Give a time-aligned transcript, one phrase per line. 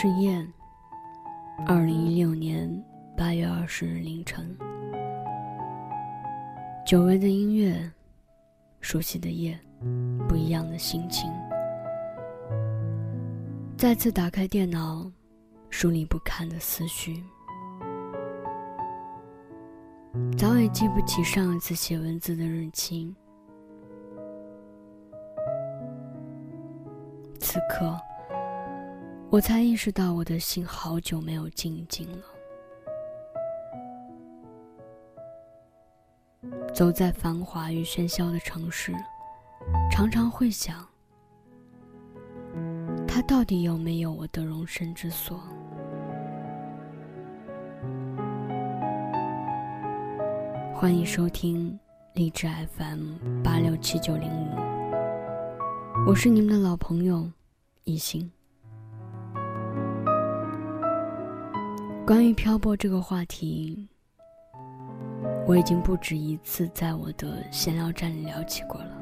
[0.00, 0.46] 是夜，
[1.66, 2.70] 二零一六年
[3.16, 4.56] 八月二十日凌晨，
[6.86, 7.90] 久违的音乐，
[8.80, 9.58] 熟悉的夜，
[10.28, 11.28] 不一样的心情。
[13.76, 15.10] 再次打开电脑，
[15.68, 17.20] 梳理不堪的思绪，
[20.36, 23.12] 早已记不起上一次写文字的日期。
[27.40, 27.98] 此刻。
[29.30, 32.24] 我才意识到，我的心好久没有静静了。
[36.72, 38.90] 走在繁华与喧嚣的城市，
[39.90, 40.82] 常常会想，
[43.06, 45.38] 他到底有没有我的容身之所？
[50.74, 51.78] 欢迎收听
[52.14, 54.56] 励志 FM 八六七九零五，
[56.06, 57.30] 我是你们的老朋友
[57.84, 58.32] 一心。
[62.08, 63.86] 关于漂泊这个话题，
[65.46, 68.98] 我已经不止一次在我的闲聊站里聊起过了。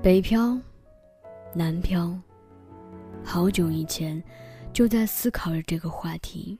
[0.00, 0.56] 北漂，
[1.52, 2.16] 南漂，
[3.24, 4.22] 好久以前
[4.72, 6.56] 就在思考着这个话题，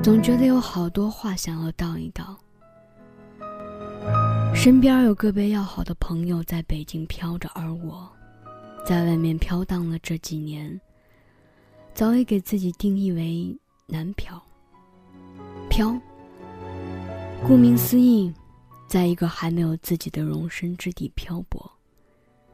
[0.00, 2.38] 总觉得有好多话想要道一道。
[4.54, 8.08] 身边有个别要好的朋友在北京飘着，而我，
[8.86, 10.80] 在外面飘荡了这几年。
[11.98, 14.40] 早已给自己定义为南漂。
[15.68, 16.00] 漂，
[17.44, 18.32] 顾名思义，
[18.86, 21.68] 在一个还没有自己的容身之地漂泊。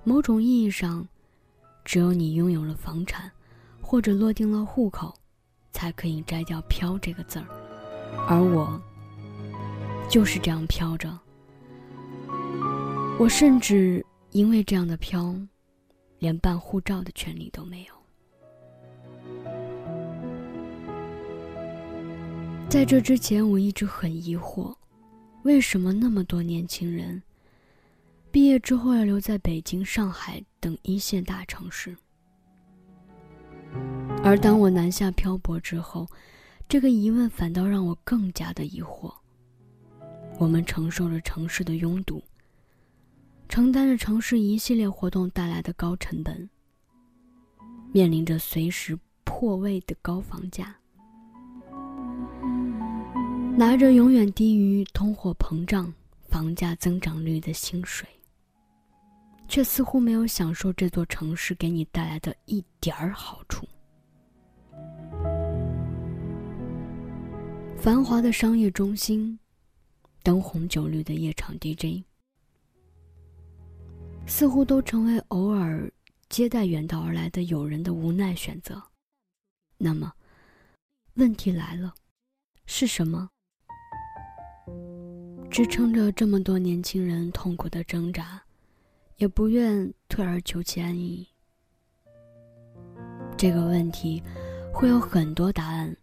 [0.02, 1.06] 某种意义上，
[1.84, 3.30] 只有你拥有了房产，
[3.82, 5.14] 或者落定了户口，
[5.72, 7.44] 才可以摘掉“漂”这个字儿。
[8.26, 8.80] 而我，
[10.08, 11.18] 就是这样飘着。
[13.18, 15.36] 我甚至因为这样的漂，
[16.18, 17.93] 连办护照的权利都没有。
[22.74, 24.74] 在这之前，我一直很疑惑，
[25.44, 27.22] 为什么那么多年轻人
[28.32, 31.96] 毕业之后要留在北京、上海等一线大城市？
[34.24, 36.04] 而当我南下漂泊之后，
[36.68, 39.14] 这个疑问反倒让我更加的疑惑。
[40.40, 42.20] 我们承受着城市的拥堵，
[43.48, 46.50] 承担着城市一系列活动带来的高成本，
[47.92, 50.74] 面临着随时破位的高房价。
[53.56, 55.92] 拿着永远低于通货膨胀、
[56.28, 58.08] 房价增长率的薪水，
[59.46, 63.64] 却似乎没有享受这座城市给你带来的一点儿好处。
[67.76, 69.38] 繁华的商业中心，
[70.24, 72.02] 灯红酒绿的夜场 DJ，
[74.26, 75.88] 似乎都成为偶尔
[76.28, 78.82] 接待远道而来的友人的无奈选择。
[79.78, 80.12] 那么，
[81.14, 81.94] 问题来了，
[82.66, 83.30] 是什么？
[85.54, 88.42] 支撑着这么多年轻人痛苦的挣扎，
[89.18, 91.24] 也不愿退而求其安逸。
[93.38, 94.20] 这个问题
[94.72, 95.96] 会有很多答案。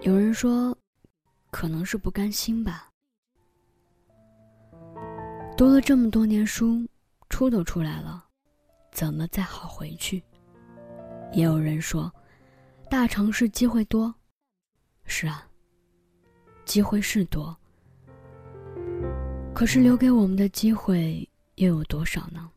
[0.00, 0.76] 有人说，
[1.52, 2.90] 可能是不甘心吧。
[5.56, 6.84] 读了这么多年书，
[7.28, 8.24] 出都出来了，
[8.90, 10.20] 怎么再好回去？
[11.32, 12.12] 也有人说，
[12.90, 14.12] 大城市机会多。
[15.04, 15.48] 是啊，
[16.64, 17.56] 机会是多。
[19.54, 22.50] 可是留给我们的机会又有多少呢？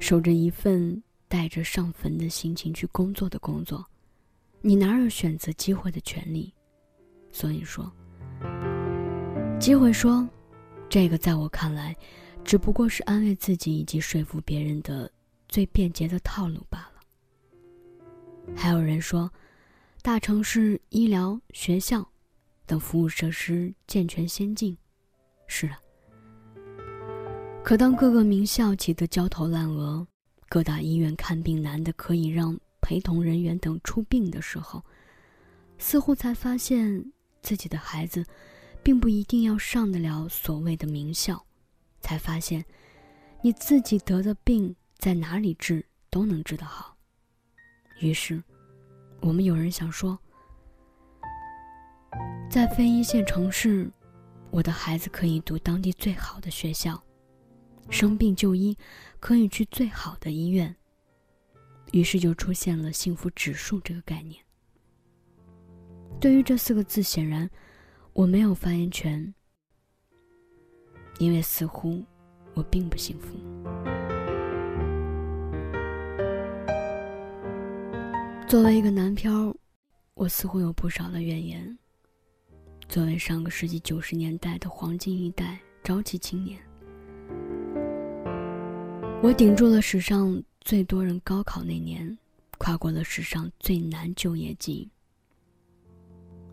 [0.00, 3.84] 守着一份带着上坟的心情去工作的工作，
[4.62, 6.50] 你哪有选择机会的权利？
[7.30, 7.92] 所以说，
[9.60, 10.26] 机会说，
[10.88, 11.94] 这个在我看来，
[12.42, 15.12] 只不过是安慰自己以及说服别人的
[15.46, 18.54] 最便捷的套路罢了。
[18.56, 19.30] 还有人说，
[20.00, 22.08] 大城市医疗、学校
[22.64, 24.74] 等服务设施健全先进。
[25.56, 25.78] 是啊，
[27.62, 30.04] 可当各个名校挤得焦头烂额，
[30.48, 34.82] 各大医院看病难的可以让陪同人员等出病的时候，
[35.78, 38.26] 似乎才发现自己的孩子，
[38.82, 41.40] 并不一定要上得了所谓的名校，
[42.00, 42.64] 才发现，
[43.40, 46.96] 你自己得的病在哪里治都能治得好。
[48.00, 48.42] 于是，
[49.20, 50.18] 我们有人想说，
[52.50, 53.88] 在非一线城市。
[54.54, 57.02] 我的孩子可以读当地最好的学校
[57.90, 58.78] 生病就医
[59.18, 60.72] 可以去最好的医院。
[61.90, 64.40] 于是就出现了幸福指数这个概念。
[66.20, 67.50] 对于这四个字显然
[68.12, 69.34] 我没有发言权
[71.18, 72.04] 因为似乎
[72.54, 73.36] 我并不幸福。
[78.46, 79.52] 作为一个男漂
[80.14, 81.76] 我似乎有不少的怨言
[82.94, 86.56] 作为上个世纪九十年代的黄金一代朝气青年，
[89.20, 92.16] 我顶住了史上最多人高考那年，
[92.56, 94.88] 跨过了史上最难就业季。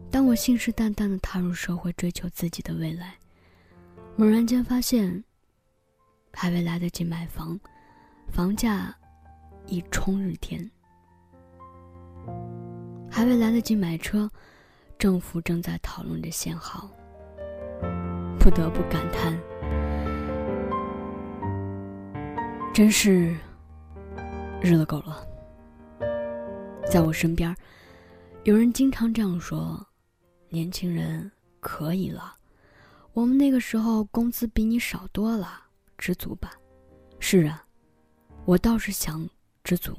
[0.10, 3.14] 当我信誓旦旦的踏入社会，追求自己的未来，
[4.16, 5.24] 猛然间发现，
[6.34, 7.60] 还未来得及买房，
[8.32, 8.92] 房价
[9.68, 10.68] 已冲日天。
[13.12, 14.28] 还未来得及买车，
[15.02, 16.88] 政府正在讨论着限号。
[18.38, 19.36] 不得不感叹，
[22.72, 23.36] 真是
[24.62, 25.28] 日了狗了。
[26.88, 27.56] 在我身边，
[28.44, 29.84] 有人经常这样说
[30.50, 32.36] ：“年轻人可以了，
[33.14, 35.64] 我们那个时候工资比你少多了，
[35.98, 36.52] 知足吧。”
[37.18, 37.66] 是啊，
[38.46, 39.28] 我倒是想
[39.64, 39.98] 知足。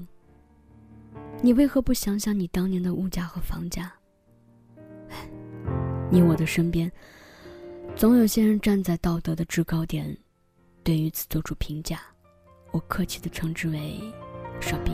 [1.43, 3.93] 你为何不想想你当年的物价和房价？
[6.11, 6.91] 你我的身边，
[7.97, 10.17] 总有些人站在道德的制高点，
[10.82, 12.00] 对于此做出评价。
[12.70, 14.00] 我客气的称之为
[14.61, 14.93] “傻逼”。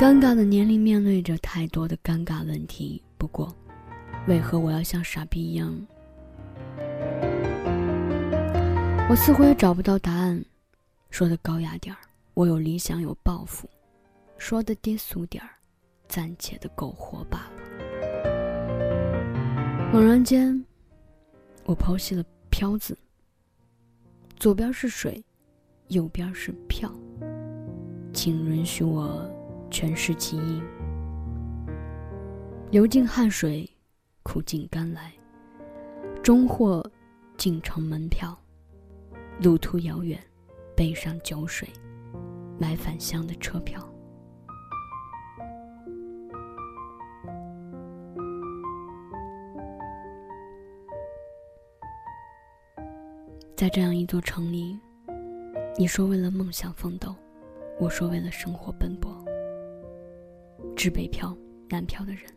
[0.00, 3.02] 尴尬的年龄面对着太多的尴尬问题。
[3.16, 3.54] 不过，
[4.26, 5.74] 为何我要像傻逼一样？
[9.08, 10.42] 我似乎也找不到答案。
[11.10, 11.98] 说的高雅点儿。
[12.34, 13.68] 我有理想，有抱负，
[14.38, 15.50] 说的低俗点儿，
[16.12, 17.52] 暂且的苟活罢了。
[19.90, 20.62] 猛然间，
[21.64, 22.22] 我剖析了
[22.52, 22.94] “飘”字，
[24.36, 25.24] 左边是水，
[25.88, 26.92] 右边是票，
[28.12, 29.26] 请允许我
[29.70, 30.62] 诠释其意：
[32.70, 33.66] 流尽汗水，
[34.22, 35.10] 苦尽甘来，
[36.22, 36.84] 终获
[37.38, 38.38] 进城门票，
[39.40, 40.22] 路途遥远，
[40.76, 41.66] 背上酒水。
[42.58, 43.82] 买返乡的车票，
[53.62, 54.76] 在这样一座城里，
[55.78, 57.14] 你说为了梦想奋斗，
[57.78, 59.24] 我说为了生活奔波。
[60.74, 61.32] 致北漂、
[61.68, 62.28] 南漂的人。